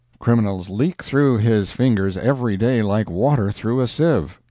Criminals 0.17 0.67
leak 0.67 1.03
through 1.03 1.37
his 1.37 1.69
fingers 1.69 2.17
every 2.17 2.57
day 2.57 2.81
like 2.81 3.07
water 3.07 3.51
through 3.51 3.81
a 3.81 3.87
sieve. 3.87 4.39